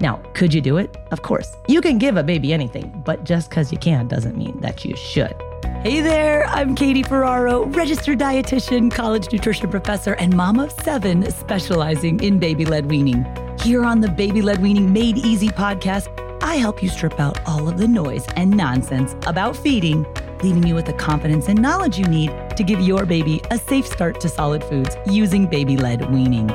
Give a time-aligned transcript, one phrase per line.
[0.00, 0.96] Now, could you do it?
[1.10, 1.56] Of course.
[1.66, 4.94] You can give a baby anything, but just because you can doesn't mean that you
[4.96, 5.34] should.
[5.82, 12.20] Hey there, I'm Katie Ferraro, registered dietitian, college nutrition professor, and mom of seven specializing
[12.20, 13.24] in baby led weaning.
[13.60, 16.08] Here on the Baby Led Weaning Made Easy podcast,
[16.42, 20.06] I help you strip out all of the noise and nonsense about feeding,
[20.42, 23.86] leaving you with the confidence and knowledge you need to give your baby a safe
[23.86, 26.48] start to solid foods using baby led weaning.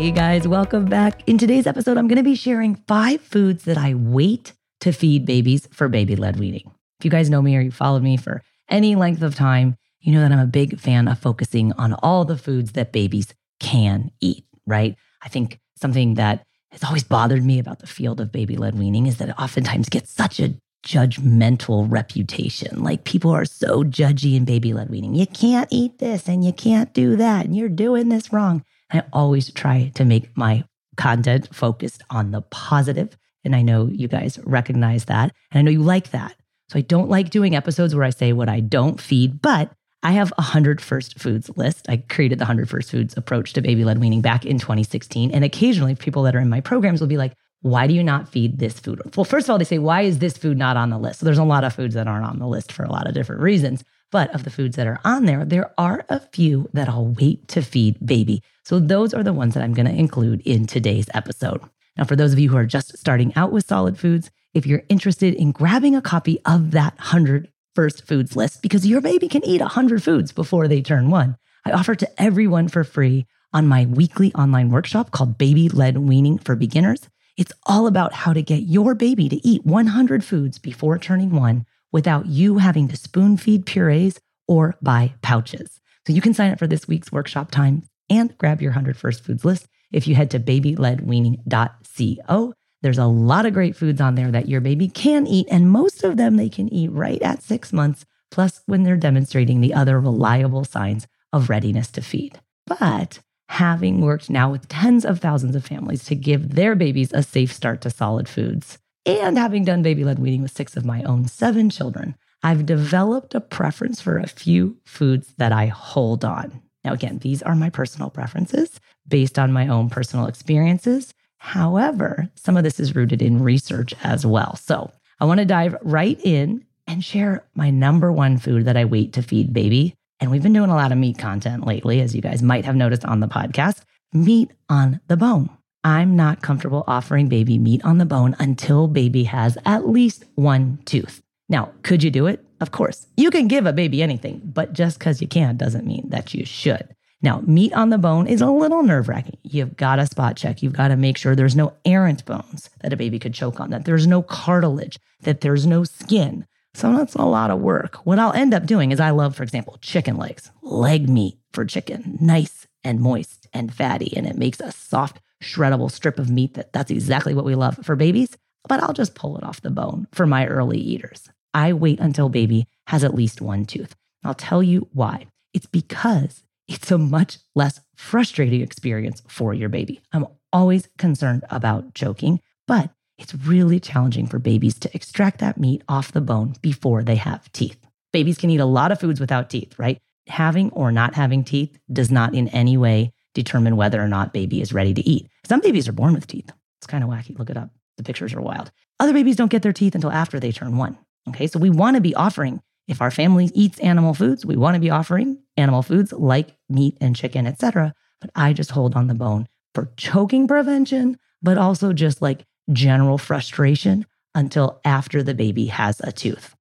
[0.00, 1.28] Hey guys, welcome back.
[1.28, 5.26] In today's episode, I'm going to be sharing five foods that I wait to feed
[5.26, 6.70] babies for baby led weaning.
[6.98, 10.14] If you guys know me or you followed me for any length of time, you
[10.14, 14.10] know that I'm a big fan of focusing on all the foods that babies can
[14.22, 14.96] eat, right?
[15.20, 19.06] I think something that has always bothered me about the field of baby led weaning
[19.06, 22.82] is that it oftentimes gets such a judgmental reputation.
[22.82, 25.14] Like people are so judgy in baby led weaning.
[25.14, 28.64] You can't eat this and you can't do that and you're doing this wrong.
[28.92, 30.64] I always try to make my
[30.96, 35.34] content focused on the positive, And I know you guys recognize that.
[35.50, 36.34] And I know you like that.
[36.68, 40.12] So I don't like doing episodes where I say what I don't feed, but I
[40.12, 41.86] have a 100 first foods list.
[41.88, 45.30] I created the 100 first foods approach to baby led weaning back in 2016.
[45.30, 48.28] And occasionally people that are in my programs will be like, why do you not
[48.28, 49.00] feed this food?
[49.16, 51.20] Well, first of all, they say, why is this food not on the list?
[51.20, 53.14] So there's a lot of foods that aren't on the list for a lot of
[53.14, 53.84] different reasons.
[54.12, 57.46] But of the foods that are on there, there are a few that I'll wait
[57.48, 58.42] to feed baby.
[58.64, 61.60] So those are the ones that I'm going to include in today's episode.
[61.96, 64.82] Now, for those of you who are just starting out with solid foods, if you're
[64.88, 69.44] interested in grabbing a copy of that 100 first foods list, because your baby can
[69.44, 73.86] eat 100 foods before they turn one, I offer to everyone for free on my
[73.86, 77.08] weekly online workshop called Baby Led Weaning for Beginners.
[77.36, 81.64] It's all about how to get your baby to eat 100 foods before turning one
[81.92, 84.18] without you having to spoon feed purees
[84.48, 85.80] or buy pouches.
[86.06, 89.24] So you can sign up for this week's workshop time and grab your 100 First
[89.24, 92.54] Foods list if you head to babyledweaning.co.
[92.82, 96.02] There's a lot of great foods on there that your baby can eat, and most
[96.02, 100.00] of them they can eat right at six months, plus when they're demonstrating the other
[100.00, 102.40] reliable signs of readiness to feed.
[102.66, 103.18] But
[103.50, 107.52] having worked now with tens of thousands of families to give their babies a safe
[107.52, 111.26] start to solid foods, and having done baby led weaning with six of my own
[111.26, 116.62] seven children, I've developed a preference for a few foods that I hold on.
[116.84, 121.12] Now, again, these are my personal preferences based on my own personal experiences.
[121.38, 124.56] However, some of this is rooted in research as well.
[124.56, 128.84] So I want to dive right in and share my number one food that I
[128.84, 129.94] wait to feed baby.
[130.18, 132.76] And we've been doing a lot of meat content lately, as you guys might have
[132.76, 133.82] noticed on the podcast
[134.12, 135.50] meat on the bone.
[135.82, 140.78] I'm not comfortable offering baby meat on the bone until baby has at least one
[140.84, 141.22] tooth.
[141.48, 142.44] Now, could you do it?
[142.60, 146.10] Of course, you can give a baby anything, but just because you can doesn't mean
[146.10, 146.94] that you should.
[147.22, 149.38] Now, meat on the bone is a little nerve wracking.
[149.42, 150.62] You've got to spot check.
[150.62, 153.70] You've got to make sure there's no errant bones that a baby could choke on,
[153.70, 156.46] that there's no cartilage, that there's no skin.
[156.74, 157.96] So that's a lot of work.
[158.06, 161.64] What I'll end up doing is I love, for example, chicken legs, leg meat for
[161.64, 166.54] chicken, nice and moist and fatty, and it makes a soft, shreddable strip of meat
[166.54, 168.36] that that's exactly what we love for babies.
[168.68, 171.28] But I'll just pull it off the bone for my early eaters.
[171.54, 173.96] I wait until baby has at least one tooth.
[174.22, 175.26] I'll tell you why.
[175.54, 180.00] It's because it's a much less frustrating experience for your baby.
[180.12, 185.82] I'm always concerned about choking, but it's really challenging for babies to extract that meat
[185.88, 187.78] off the bone before they have teeth.
[188.12, 189.98] Babies can eat a lot of foods without teeth, right?
[190.28, 194.60] Having or not having teeth does not in any way determine whether or not baby
[194.60, 195.28] is ready to eat.
[195.46, 196.50] Some babies are born with teeth.
[196.78, 197.38] It's kind of wacky.
[197.38, 197.70] Look it up.
[197.96, 198.70] The pictures are wild.
[198.98, 200.98] Other babies don't get their teeth until after they turn one.
[201.28, 202.60] Okay, so we want to be offering
[202.90, 206.98] if our family eats animal foods, we want to be offering animal foods like meat
[207.00, 207.94] and chicken, etc.
[208.20, 213.16] But I just hold on the bone for choking prevention, but also just like general
[213.16, 216.56] frustration until after the baby has a tooth.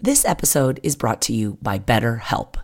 [0.00, 2.63] This episode is brought to you by BetterHelp.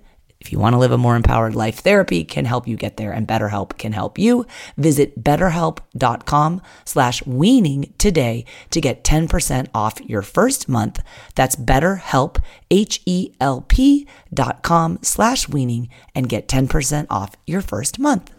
[0.41, 3.13] if you want to live a more empowered life, therapy can help you get there
[3.13, 4.45] and BetterHelp can help you.
[4.75, 10.99] Visit betterhelp.com slash weaning today to get 10% off your first month.
[11.35, 12.41] That's betterhelp,
[12.71, 18.33] H-E-L-P dot com slash weaning and get 10% off your first month.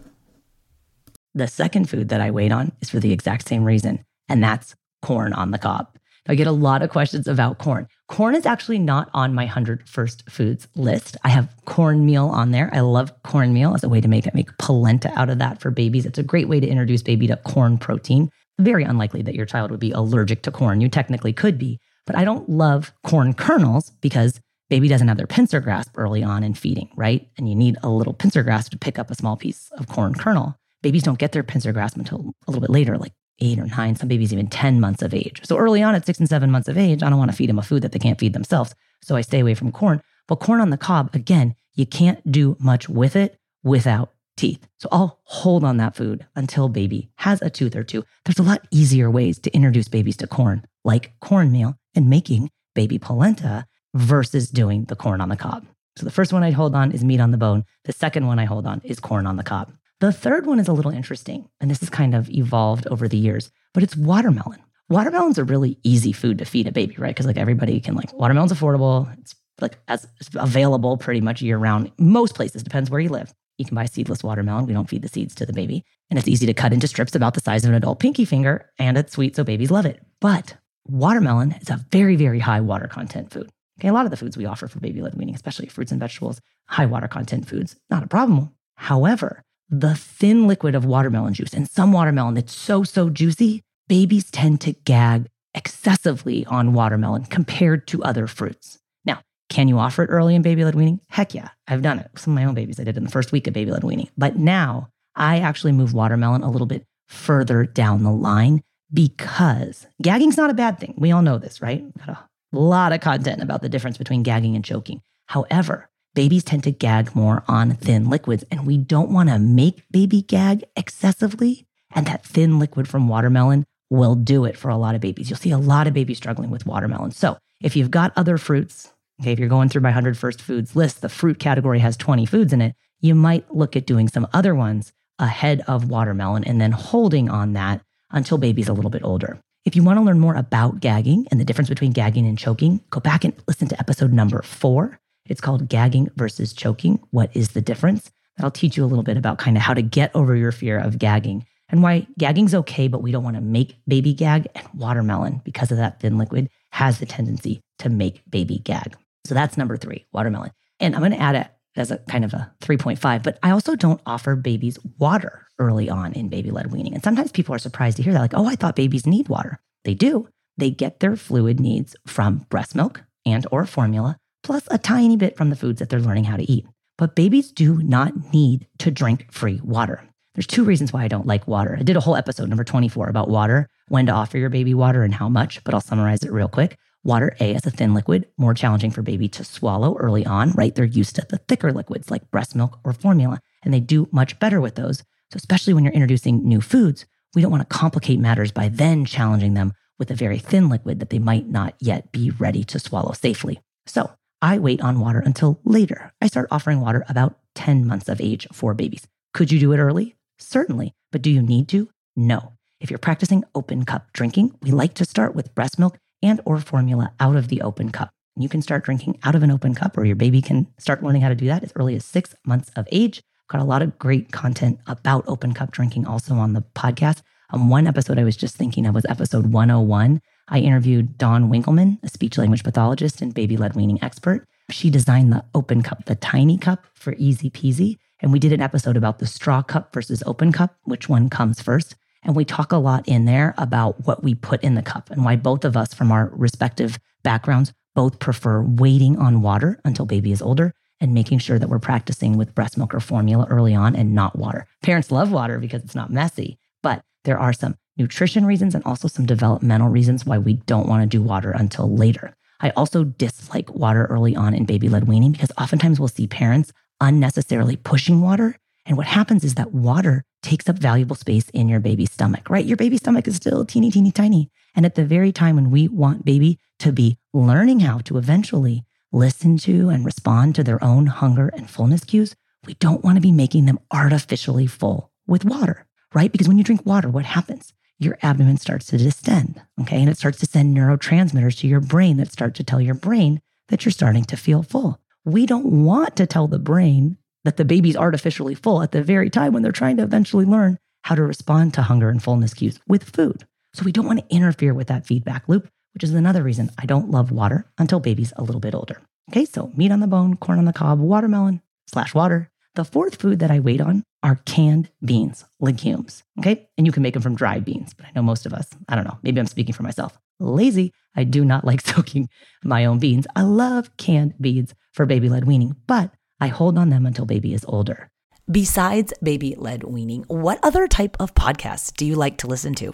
[1.33, 4.75] The second food that I wait on is for the exact same reason, and that's
[5.01, 5.87] corn on the cob.
[6.27, 7.87] I get a lot of questions about corn.
[8.07, 11.17] Corn is actually not on my 100 first foods list.
[11.23, 12.69] I have cornmeal on there.
[12.73, 15.69] I love cornmeal as a way to make it make polenta out of that for
[15.69, 16.05] babies.
[16.05, 18.29] It's a great way to introduce baby to corn protein.
[18.57, 20.79] Very unlikely that your child would be allergic to corn.
[20.79, 24.39] You technically could be, but I don't love corn kernels because
[24.69, 27.27] baby doesn't have their pincer grasp early on in feeding, right?
[27.37, 30.13] And you need a little pincer grasp to pick up a small piece of corn
[30.13, 30.55] kernel.
[30.81, 33.13] Babies don't get their pincer grasp until a little bit later, like
[33.43, 35.41] eight or nine, some babies even 10 months of age.
[35.43, 37.49] So early on at six and seven months of age, I don't want to feed
[37.49, 38.73] them a food that they can't feed themselves.
[39.03, 40.01] So I stay away from corn.
[40.27, 44.67] But corn on the cob, again, you can't do much with it without teeth.
[44.79, 48.03] So I'll hold on that food until baby has a tooth or two.
[48.25, 52.97] There's a lot easier ways to introduce babies to corn, like cornmeal and making baby
[52.97, 55.65] polenta versus doing the corn on the cob.
[55.97, 57.65] So the first one I hold on is meat on the bone.
[57.85, 59.71] The second one I hold on is corn on the cob.
[59.99, 63.17] The third one is a little interesting, and this has kind of evolved over the
[63.17, 64.59] years, but it's watermelon.
[64.89, 67.15] Watermelon's a really easy food to feed a baby, right?
[67.15, 69.11] Because like everybody can like watermelon's affordable.
[69.19, 70.05] It's like as
[70.35, 71.91] available pretty much year round.
[71.97, 73.33] Most places depends where you live.
[73.57, 74.65] You can buy seedless watermelon.
[74.65, 77.15] We don't feed the seeds to the baby, and it's easy to cut into strips
[77.15, 80.01] about the size of an adult pinky finger, and it's sweet, so babies love it.
[80.19, 80.57] But
[80.87, 83.49] watermelon is a very, very high water content food.
[83.79, 85.99] Okay, a lot of the foods we offer for baby led weaning, especially fruits and
[85.99, 88.51] vegetables, high water content foods, not a problem.
[88.75, 91.53] However, the thin liquid of watermelon juice.
[91.53, 97.87] And some watermelon that's so, so juicy, babies tend to gag excessively on watermelon compared
[97.87, 98.79] to other fruits.
[99.05, 100.99] Now, can you offer it early in baby led weaning?
[101.09, 101.49] Heck yeah.
[101.67, 102.09] I've done it.
[102.15, 104.09] Some of my own babies, I did in the first week of baby led weaning.
[104.17, 110.37] But now I actually move watermelon a little bit further down the line because gagging's
[110.37, 110.93] not a bad thing.
[110.97, 111.83] We all know this, right?
[111.97, 112.19] Got a
[112.51, 115.01] lot of content about the difference between gagging and choking.
[115.27, 119.83] However, babies tend to gag more on thin liquids, and we don't want to make
[119.91, 121.65] baby gag excessively.
[121.95, 125.29] And that thin liquid from watermelon will do it for a lot of babies.
[125.29, 127.11] You'll see a lot of babies struggling with watermelon.
[127.11, 128.91] So if you've got other fruits,
[129.21, 132.25] okay, if you're going through my 100 first foods list, the fruit category has 20
[132.25, 136.59] foods in it, you might look at doing some other ones ahead of watermelon and
[136.59, 139.39] then holding on that until baby's a little bit older.
[139.65, 142.81] If you want to learn more about gagging and the difference between gagging and choking,
[142.89, 144.99] go back and listen to episode number four.
[145.25, 146.99] It's called Gagging versus Choking.
[147.11, 148.11] What is the difference?
[148.37, 150.79] That'll teach you a little bit about kind of how to get over your fear
[150.79, 154.67] of gagging and why gagging's okay, but we don't want to make baby gag and
[154.73, 158.95] watermelon because of that thin liquid has the tendency to make baby gag.
[159.25, 160.51] So that's number three, watermelon.
[160.79, 163.75] And I'm going to add it as a kind of a 3.5, but I also
[163.75, 166.93] don't offer babies water early on in baby led weaning.
[166.93, 169.59] And sometimes people are surprised to hear that, like, oh, I thought babies need water.
[169.83, 170.27] They do.
[170.57, 175.35] They get their fluid needs from breast milk and or formula, plus a tiny bit
[175.37, 176.65] from the foods that they're learning how to eat.
[176.97, 180.03] But babies do not need to drink free water.
[180.35, 181.77] There's two reasons why I don't like water.
[181.79, 185.03] I did a whole episode, number 24, about water, when to offer your baby water
[185.03, 186.77] and how much, but I'll summarize it real quick.
[187.03, 190.73] Water, A, is a thin liquid, more challenging for baby to swallow early on, right?
[190.73, 194.39] They're used to the thicker liquids like breast milk or formula, and they do much
[194.39, 194.99] better with those.
[195.31, 199.03] So, especially when you're introducing new foods, we don't want to complicate matters by then
[199.05, 202.79] challenging them with a very thin liquid that they might not yet be ready to
[202.79, 203.59] swallow safely.
[203.85, 204.11] So,
[204.43, 206.11] I wait on water until later.
[206.21, 209.07] I start offering water about 10 months of age for babies.
[209.33, 210.17] Could you do it early?
[210.37, 210.93] Certainly.
[211.13, 211.89] But do you need to?
[212.17, 212.51] No.
[212.81, 216.59] If you're practicing open cup drinking, we like to start with breast milk and or
[216.59, 218.09] formula out of the open cup.
[218.35, 221.21] You can start drinking out of an open cup or your baby can start learning
[221.21, 223.23] how to do that as early as 6 months of age.
[223.47, 227.21] Got a lot of great content about open cup drinking also on the podcast.
[227.51, 230.19] Um, one episode I was just thinking of was episode 101.
[230.47, 234.45] I interviewed Dawn Winkelmann, a speech language pathologist and baby led weaning expert.
[234.69, 237.97] She designed the open cup, the tiny cup for easy peasy.
[238.21, 241.61] And we did an episode about the straw cup versus open cup, which one comes
[241.61, 241.95] first.
[242.23, 245.25] And we talk a lot in there about what we put in the cup and
[245.25, 250.31] why both of us, from our respective backgrounds, both prefer waiting on water until baby
[250.31, 253.95] is older and making sure that we're practicing with breast milk or formula early on
[253.95, 254.65] and not water.
[254.81, 259.07] Parents love water because it's not messy, but there are some nutrition reasons and also
[259.07, 262.33] some developmental reasons why we don't want to do water until later.
[262.59, 266.71] I also dislike water early on in baby led weaning because oftentimes we'll see parents
[267.01, 268.57] unnecessarily pushing water.
[268.85, 272.65] And what happens is that water takes up valuable space in your baby's stomach, right?
[272.65, 274.49] Your baby's stomach is still teeny, teeny, tiny.
[274.75, 278.85] And at the very time when we want baby to be learning how to eventually
[279.11, 282.35] listen to and respond to their own hunger and fullness cues,
[282.65, 286.31] we don't want to be making them artificially full with water, right?
[286.31, 287.73] Because when you drink water, what happens?
[287.99, 289.99] Your abdomen starts to distend, okay?
[289.99, 293.41] And it starts to send neurotransmitters to your brain that start to tell your brain
[293.69, 294.99] that you're starting to feel full.
[295.25, 299.29] We don't want to tell the brain that the baby's artificially full at the very
[299.29, 302.79] time when they're trying to eventually learn how to respond to hunger and fullness cues
[302.87, 303.45] with food.
[303.73, 306.85] So we don't want to interfere with that feedback loop, which is another reason I
[306.85, 309.01] don't love water until baby's a little bit older.
[309.29, 312.49] Okay, so meat on the bone, corn on the cob, watermelon slash water.
[312.75, 316.23] The fourth food that I wait on are canned beans, legumes.
[316.39, 318.69] Okay, and you can make them from dried beans, but I know most of us,
[318.87, 320.91] I don't know, maybe I'm speaking for myself, lazy.
[321.15, 322.29] I do not like soaking
[322.63, 323.27] my own beans.
[323.35, 327.53] I love canned beans for baby led weaning, but I hold on them until baby
[327.53, 328.09] is older.
[328.51, 332.93] Besides baby led weaning, what other type of podcasts do you like to listen to?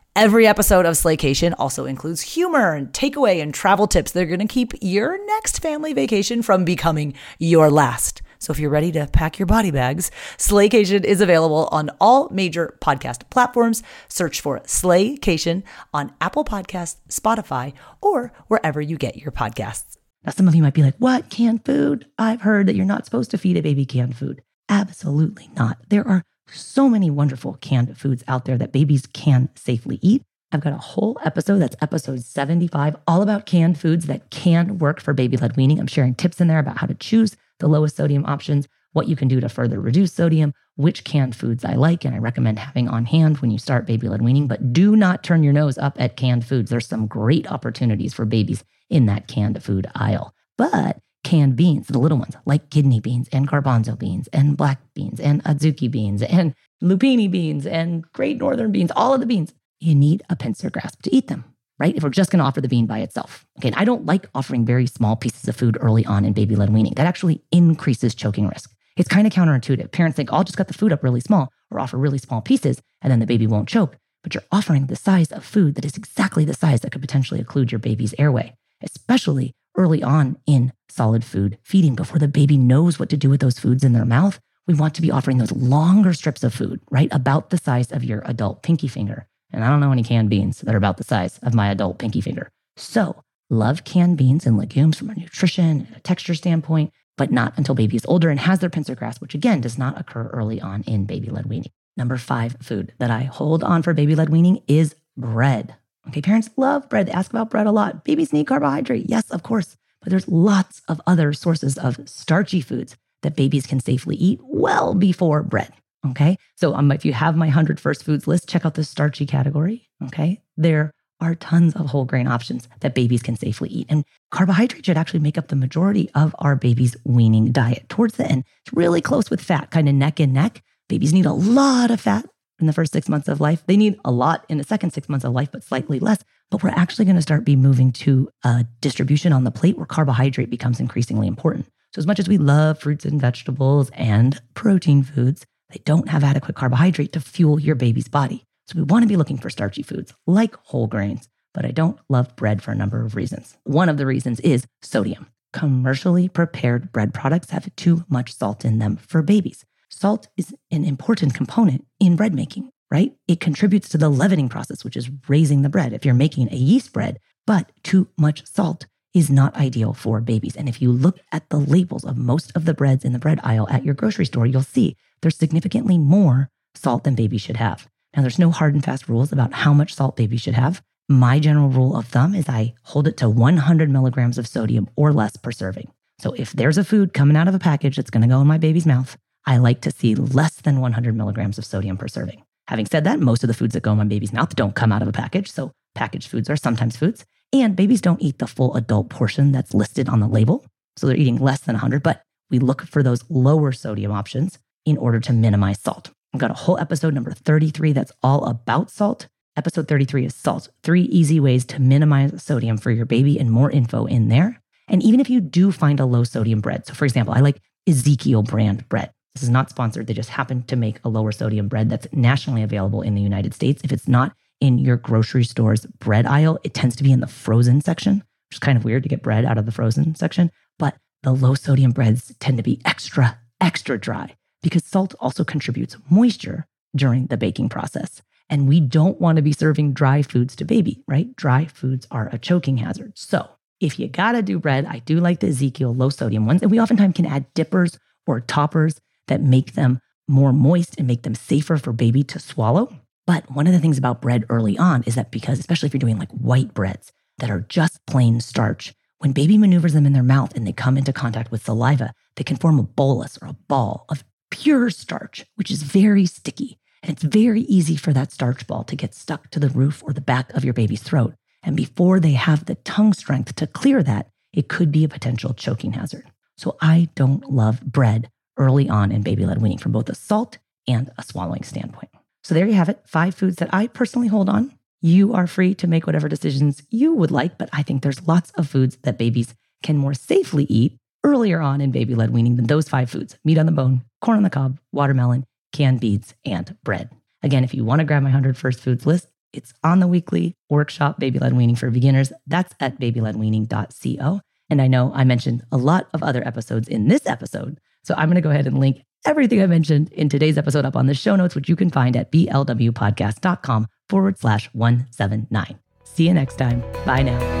[0.13, 4.45] Every episode of Slaycation also includes humor and takeaway and travel tips that are going
[4.45, 8.21] to keep your next family vacation from becoming your last.
[8.37, 12.77] So if you're ready to pack your body bags, Slaycation is available on all major
[12.81, 13.83] podcast platforms.
[14.09, 15.63] Search for Slaycation
[15.93, 19.95] on Apple Podcasts, Spotify, or wherever you get your podcasts.
[20.25, 21.29] Now, some of you might be like, what?
[21.29, 22.05] Canned food?
[22.17, 24.41] I've heard that you're not supposed to feed a baby canned food.
[24.67, 25.77] Absolutely not.
[25.87, 30.23] There are so many wonderful canned foods out there that babies can safely eat.
[30.51, 34.99] I've got a whole episode that's episode 75, all about canned foods that can work
[34.99, 35.79] for baby led weaning.
[35.79, 39.15] I'm sharing tips in there about how to choose the lowest sodium options, what you
[39.15, 42.89] can do to further reduce sodium, which canned foods I like and I recommend having
[42.89, 44.47] on hand when you start baby led weaning.
[44.47, 46.69] But do not turn your nose up at canned foods.
[46.69, 50.33] There's some great opportunities for babies in that canned food aisle.
[50.57, 55.19] But canned beans, the little ones, like kidney beans and garbanzo beans and black beans
[55.19, 59.53] and adzuki beans and lupini beans and great northern beans, all of the beans.
[59.79, 61.43] You need a pincer grasp to eat them.
[61.81, 61.95] right?
[61.95, 63.43] If we're just going to offer the bean by itself.
[63.57, 63.73] Okay.
[63.75, 66.93] I don't like offering very small pieces of food early on in baby led weaning.
[66.95, 68.71] That actually increases choking risk.
[68.97, 69.91] It's kind of counterintuitive.
[69.91, 72.39] Parents think, oh, I'll just cut the food up really small or offer really small
[72.41, 73.97] pieces and then the baby won't choke.
[74.21, 77.43] But you're offering the size of food that is exactly the size that could potentially
[77.43, 82.99] occlude your baby's airway, especially early on in solid food feeding before the baby knows
[82.99, 84.39] what to do with those foods in their mouth.
[84.67, 87.09] We want to be offering those longer strips of food, right?
[87.11, 89.27] About the size of your adult pinky finger.
[89.51, 91.97] And I don't know any canned beans that are about the size of my adult
[91.99, 92.51] pinky finger.
[92.77, 97.57] So, love canned beans and legumes from a nutrition and a texture standpoint, but not
[97.57, 100.61] until baby is older and has their pincer grasp, which again does not occur early
[100.61, 101.71] on in baby led weaning.
[101.97, 105.75] Number five food that I hold on for baby led weaning is bread.
[106.07, 107.07] Okay, parents love bread.
[107.07, 108.03] They ask about bread a lot.
[108.03, 109.05] Babies need carbohydrate.
[109.07, 109.77] Yes, of course.
[110.01, 114.95] But there's lots of other sources of starchy foods that babies can safely eat well
[114.95, 115.71] before bread.
[116.09, 116.37] Okay.
[116.55, 119.87] So um, if you have my 100 first foods list, check out the starchy category.
[120.05, 120.41] Okay.
[120.57, 123.85] There are tons of whole grain options that babies can safely eat.
[123.89, 127.87] And carbohydrate should actually make up the majority of our baby's weaning diet.
[127.89, 130.63] Towards the end, it's really close with fat, kind of neck and neck.
[130.89, 132.25] Babies need a lot of fat
[132.61, 133.63] in the first six months of life.
[133.65, 136.19] They need a lot in the second six months of life, but slightly less.
[136.49, 139.85] But we're actually going to start be moving to a distribution on the plate where
[139.85, 141.65] carbohydrate becomes increasingly important.
[141.93, 146.23] So as much as we love fruits and vegetables and protein foods, they don't have
[146.23, 148.45] adequate carbohydrate to fuel your baby's body.
[148.67, 151.99] So we want to be looking for starchy foods like whole grains, but I don't
[152.09, 153.57] love bread for a number of reasons.
[153.63, 155.27] One of the reasons is sodium.
[155.51, 159.65] Commercially prepared bread products have too much salt in them for babies.
[160.01, 163.13] Salt is an important component in bread making, right?
[163.27, 165.93] It contributes to the leavening process, which is raising the bread.
[165.93, 170.55] If you're making a yeast bread, but too much salt is not ideal for babies.
[170.55, 173.39] And if you look at the labels of most of the breads in the bread
[173.43, 177.87] aisle at your grocery store, you'll see there's significantly more salt than babies should have.
[178.15, 180.81] Now, there's no hard and fast rules about how much salt babies should have.
[181.09, 185.13] My general rule of thumb is I hold it to 100 milligrams of sodium or
[185.13, 185.91] less per serving.
[186.17, 188.47] So if there's a food coming out of a package that's going to go in
[188.47, 189.15] my baby's mouth,
[189.45, 192.43] I like to see less than 100 milligrams of sodium per serving.
[192.67, 194.91] Having said that, most of the foods that go in my baby's mouth don't come
[194.91, 195.51] out of a package.
[195.51, 197.25] So packaged foods are sometimes foods.
[197.53, 200.65] And babies don't eat the full adult portion that's listed on the label.
[200.95, 204.97] So they're eating less than 100, but we look for those lower sodium options in
[204.97, 206.11] order to minimize salt.
[206.33, 209.27] I've got a whole episode number 33 that's all about salt.
[209.57, 213.69] Episode 33 is salt, three easy ways to minimize sodium for your baby, and more
[213.69, 214.61] info in there.
[214.87, 217.61] And even if you do find a low sodium bread, so for example, I like
[217.85, 219.11] Ezekiel brand bread.
[219.33, 220.07] This is not sponsored.
[220.07, 223.53] They just happen to make a lower sodium bread that's nationally available in the United
[223.53, 223.81] States.
[223.83, 227.27] If it's not in your grocery store's bread aisle, it tends to be in the
[227.27, 228.17] frozen section,
[228.49, 230.51] which is kind of weird to get bread out of the frozen section.
[230.77, 235.97] But the low sodium breads tend to be extra, extra dry because salt also contributes
[236.09, 238.21] moisture during the baking process.
[238.49, 241.33] And we don't want to be serving dry foods to baby, right?
[241.37, 243.13] Dry foods are a choking hazard.
[243.15, 243.47] So
[243.79, 246.61] if you gotta do bread, I do like the Ezekiel low sodium ones.
[246.61, 251.23] And we oftentimes can add dippers or toppers that make them more moist and make
[251.23, 252.93] them safer for baby to swallow.
[253.27, 255.99] But one of the things about bread early on is that because, especially if you're
[255.99, 260.23] doing like white breads that are just plain starch, when baby maneuvers them in their
[260.23, 263.57] mouth and they come into contact with saliva, they can form a bolus or a
[263.67, 266.79] ball of pure starch, which is very sticky.
[267.03, 270.13] And it's very easy for that starch ball to get stuck to the roof or
[270.13, 271.35] the back of your baby's throat.
[271.63, 275.53] And before they have the tongue strength to clear that, it could be a potential
[275.53, 276.25] choking hazard.
[276.57, 278.29] So I don't love bread
[278.61, 282.11] early on in baby led weaning from both a salt and a swallowing standpoint.
[282.43, 284.73] So there you have it five foods that I personally hold on.
[285.01, 288.51] You are free to make whatever decisions you would like, but I think there's lots
[288.51, 292.67] of foods that babies can more safely eat earlier on in baby led weaning than
[292.67, 296.77] those five foods meat on the bone, corn on the cob, watermelon, canned beans, and
[296.83, 297.09] bread.
[297.43, 300.55] Again, if you want to grab my 100 first foods list, it's on the weekly
[300.69, 302.31] workshop, Baby Led Weaning for Beginners.
[302.47, 304.41] That's at babyledweaning.co.
[304.69, 307.79] And I know I mentioned a lot of other episodes in this episode.
[308.03, 310.95] So I'm going to go ahead and link everything I mentioned in today's episode up
[310.95, 315.79] on the show notes, which you can find at blwpodcast.com forward slash 179.
[316.03, 316.81] See you next time.
[317.05, 317.60] Bye now.